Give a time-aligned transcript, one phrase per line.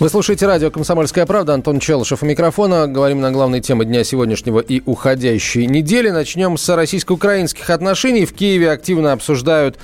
[0.00, 1.54] Вы слушаете радио «Комсомольская правда».
[1.54, 2.86] Антон Челышев у микрофона.
[2.86, 6.10] Говорим на главные темы дня сегодняшнего и уходящей недели.
[6.10, 8.24] Начнем с российско-украинских отношений.
[8.24, 9.76] В Киеве активно обсуждают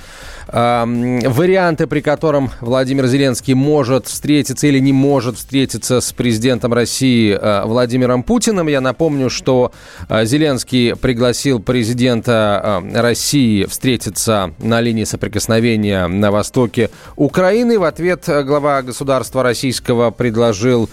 [0.47, 7.65] варианты, при котором Владимир Зеленский может встретиться или не может встретиться с президентом России э,
[7.65, 8.67] Владимиром Путиным.
[8.67, 9.71] Я напомню, что
[10.07, 17.79] э, Зеленский пригласил президента э, России встретиться на линии соприкосновения на востоке Украины.
[17.79, 20.89] В ответ глава государства российского предложил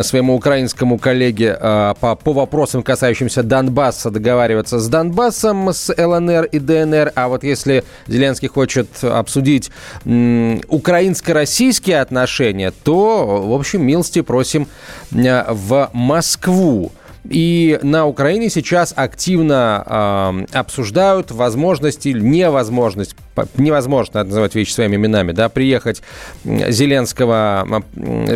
[0.00, 6.58] своему украинскому коллеге э, по, по вопросам, касающимся Донбасса, договариваться с Донбассом, с ЛНР и
[6.58, 7.12] ДНР.
[7.14, 9.70] А вот если Зеленский хочет обсудить
[10.04, 14.66] м, украинско-российские отношения, то, в общем, милости просим
[15.12, 16.92] э, в Москву.
[17.28, 23.14] И на Украине сейчас активно э, обсуждают возможность или невозможность,
[23.56, 26.02] невозможно это называть вещи своими именами, да, приехать
[26.44, 27.84] Зеленского,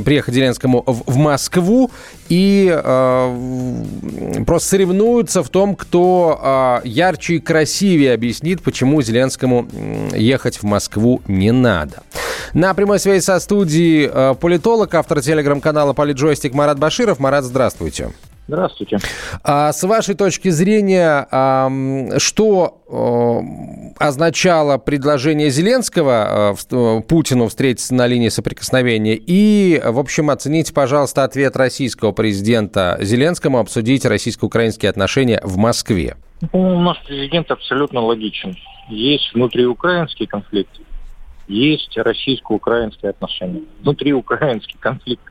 [0.05, 1.91] приехать Зеленскому в, в Москву
[2.28, 9.67] и э, просто соревнуются в том, кто э, ярче и красивее объяснит, почему Зеленскому
[10.15, 12.05] ехать в Москву не надо.
[12.55, 17.19] На прямой связи со студией э, политолог, автор телеграм-канала «Политджойстик» Марат Баширов.
[17.19, 18.11] Марат, здравствуйте.
[18.49, 18.99] Здравствуйте.
[19.43, 21.27] А с вашей точки зрения,
[22.19, 29.19] что означало предложение Зеленского э, Путину встретиться на линии соприкосновения?
[29.19, 36.17] И, в общем, оцените, пожалуйста, ответ российского президента Зеленскому обсудить российско-украинские отношения в Москве.
[36.53, 38.55] Ну, наш президент абсолютно логичен.
[38.89, 40.71] Есть внутриукраинский конфликт,
[41.49, 43.63] есть российско-украинские отношения.
[43.81, 45.25] Внутриукраинский конфликт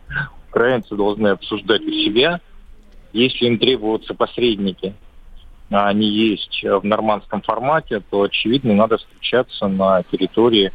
[0.50, 2.42] украинцы должны обсуждать у себя–
[3.16, 4.94] если им требуются посредники,
[5.72, 10.72] а они есть в нормандском формате, то, очевидно, надо встречаться на территории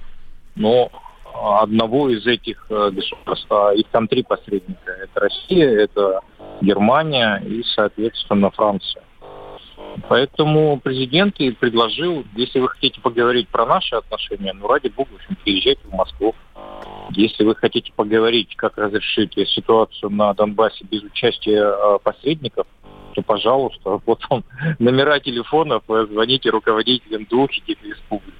[0.56, 0.90] но
[1.32, 3.50] одного из этих э, государств.
[3.50, 4.92] А их там три посредника.
[4.92, 6.20] Это Россия, это
[6.60, 9.02] Германия и, соответственно, Франция.
[10.08, 15.14] Поэтому президент и предложил, если вы хотите поговорить про наши отношения, ну, ради бога, в
[15.16, 16.34] общем, приезжайте в Москву.
[17.12, 22.66] Если вы хотите поговорить, как разрешить ситуацию на Донбассе без участия э, посредников,
[23.14, 24.44] то, пожалуйста, вот он,
[24.78, 28.34] номера телефонов, звоните руководителям двух этих республик.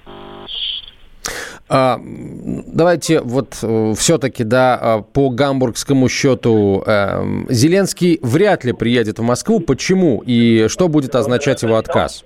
[1.73, 9.19] А, давайте вот э, все-таки, да, а, по гамбургскому счету, э, Зеленский вряд ли приедет
[9.19, 9.61] в Москву.
[9.61, 10.21] Почему?
[10.25, 12.25] И что будет означать его отказ?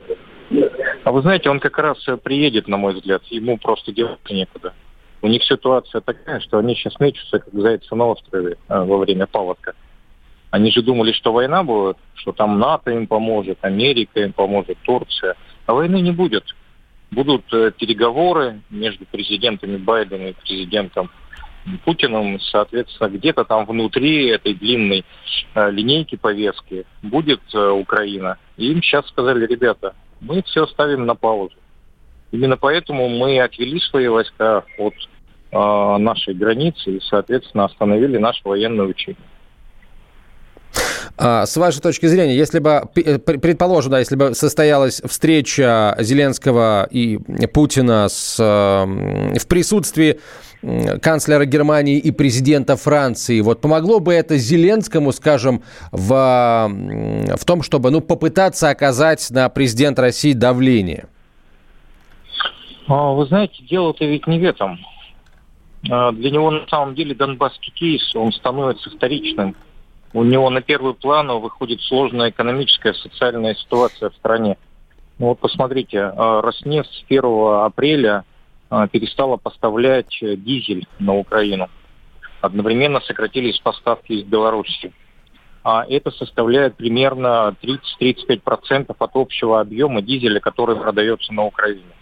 [1.04, 3.22] А вы знаете, он как раз приедет, на мой взгляд.
[3.26, 4.74] Ему просто делать некуда.
[5.22, 9.28] У них ситуация такая, что они сейчас мечутся, как зайцы на острове э, во время
[9.28, 9.74] паводка.
[10.52, 15.36] Они же думали, что война будет, что там НАТО им поможет, Америка им поможет, Турция.
[15.66, 16.44] А войны не будет.
[17.12, 21.10] Будут э, переговоры между президентами Байденом и президентом
[21.84, 25.04] Путиным, соответственно, где-то там внутри этой длинной
[25.56, 28.38] э, линейки повестки будет Украина.
[28.58, 31.56] И им сейчас сказали, ребята, мы все ставим на паузу.
[32.32, 34.94] Именно поэтому мы отвели свои войска от
[35.52, 39.22] э, нашей границы и, соответственно, остановили наше военное учение.
[41.18, 46.88] А, с вашей точки зрения, если бы, э, предположим, да, если бы состоялась встреча Зеленского
[46.92, 47.18] и
[47.54, 50.20] Путина с, э, в присутствии
[51.02, 53.40] канцлера Германии и президента Франции.
[53.42, 56.70] Вот помогло бы это Зеленскому, скажем, в,
[57.38, 61.06] в том, чтобы ну, попытаться оказать на президента России давление?
[62.88, 64.80] А, вы знаете, дело-то ведь не в этом.
[65.90, 69.56] А, для него на самом деле донбасский кейс, он становится вторичным.
[70.14, 74.58] У него на первый план выходит сложная экономическая, социальная ситуация в стране.
[75.18, 78.24] Ну вот посмотрите, а, Роснефть с 1 апреля
[78.92, 81.70] перестала поставлять дизель на Украину.
[82.42, 84.92] Одновременно сократились поставки из Беларуси.
[85.64, 91.94] А это составляет примерно 30-35% от общего объема дизеля, который продается на Украине.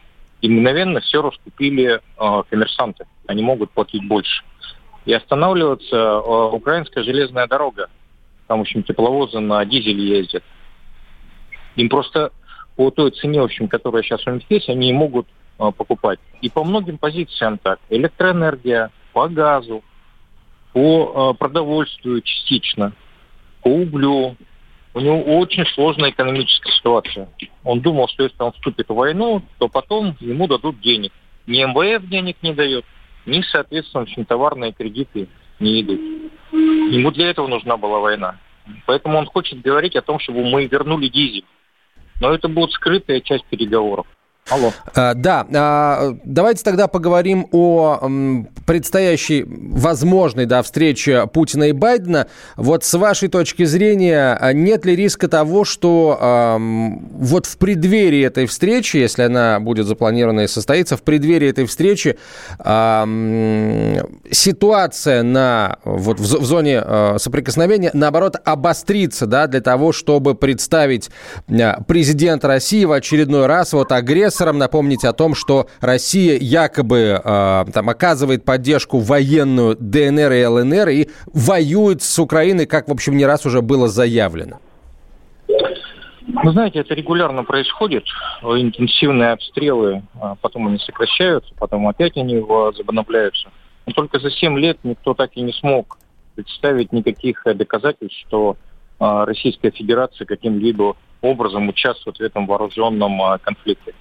[0.44, 3.06] И мгновенно все раскупили э, коммерсанты.
[3.28, 4.44] Они могут платить больше.
[5.06, 7.88] И останавливаться э, украинская железная дорога.
[8.48, 10.44] Там, в общем, тепловозы на дизеле ездят.
[11.78, 12.34] Им просто
[12.75, 15.28] по той цене, в общем, которая сейчас у них есть, они могут
[15.60, 16.19] э, покупать.
[16.42, 17.80] И по многим позициям так.
[17.90, 19.81] Электроэнергия, по газу,
[20.74, 22.92] по э, продовольствию частично,
[23.62, 24.36] по углю,
[24.94, 27.30] у него очень сложная экономическая ситуация.
[27.63, 31.12] Он думал, что если он вступит в войну, то потом ему дадут денег.
[31.48, 32.86] Ни МВФ денег не дает,
[33.25, 35.28] ни, соответственно, очень товарные кредиты
[35.60, 36.00] не идут.
[36.51, 38.38] Ему для этого нужна была война.
[38.86, 41.45] Поэтому он хочет говорить о том, чтобы мы вернули дизель.
[42.22, 44.06] Но это будет скрытая часть переговоров.
[44.50, 44.74] Алло.
[44.94, 48.01] А, да, а, давайте тогда поговорим о
[48.66, 52.28] предстоящей возможной да, встрече Путина и Байдена.
[52.57, 58.45] Вот с вашей точки зрения, а нет ли риска того, что вот в преддверии этой
[58.45, 62.18] встречи, если она будет запланирована и состоится, в преддверии этой встречи
[64.31, 66.84] ситуация на, вот в, зоне
[67.18, 71.10] соприкосновения, наоборот, обострится да, для того, чтобы представить
[71.88, 77.65] президента России в очередной раз вот агрессор агрессором, напомнить о том, что Россия якобы э,
[77.74, 83.25] там, оказывает поддержку военную ДНР и ЛНР и воюет с Украиной, как, в общем, не
[83.25, 84.59] раз уже было заявлено.
[85.47, 88.06] Вы знаете, это регулярно происходит.
[88.41, 93.50] Интенсивные обстрелы, а потом они сокращаются, потом опять они возобновляются.
[93.85, 95.97] Но только за 7 лет никто так и не смог
[96.35, 98.57] представить никаких доказательств, что
[99.00, 103.94] а, Российская Федерация каким-либо образом участвует в этом вооруженном а, конфликте.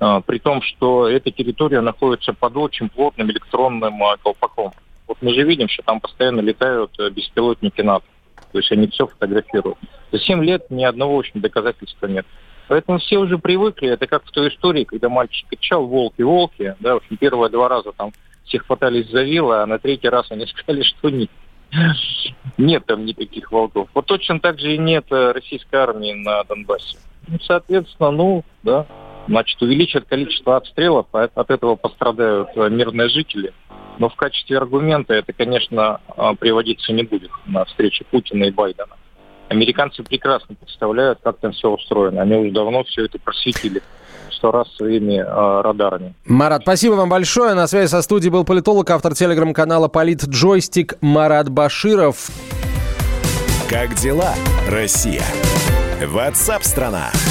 [0.00, 4.72] А, при том, что эта территория находится под очень плотным электронным а, колпаком.
[5.06, 8.04] Вот мы же видим, что там постоянно летают э, беспилотники НАТО.
[8.52, 9.78] То есть они все фотографируют.
[10.12, 12.26] За 7 лет ни одного очень доказательства нет.
[12.68, 13.88] Поэтому все уже привыкли.
[13.88, 16.76] Это как в той истории, когда мальчик кричал «волки, волки».
[16.80, 18.12] Да, в общем, первые два раза там
[18.44, 21.30] всех хватались за вилы, а на третий раз они сказали, что нет.
[22.56, 23.88] Нет там никаких волков.
[23.94, 26.98] Вот точно так же и нет э, российской армии на Донбассе.
[27.26, 28.86] Ну, соответственно, ну, да,
[29.28, 33.52] значит, увеличат количество обстрелов, а от этого пострадают э, мирные жители.
[33.98, 38.96] Но в качестве аргумента это, конечно, э, приводиться не будет на встрече Путина и Байдена.
[39.48, 42.22] Американцы прекрасно представляют, как там все устроено.
[42.22, 43.82] Они уже давно все это просветили
[44.30, 46.14] сто раз своими э, радарами.
[46.24, 47.54] Марат, спасибо вам большое.
[47.54, 52.28] На связи со студией был политолог, автор телеграм-канала «Полит Джойстик» Марат Баширов.
[53.68, 54.34] Как дела,
[54.66, 55.24] Россия?
[56.06, 57.10] Ватсап-страна!
[57.10, 57.27] страна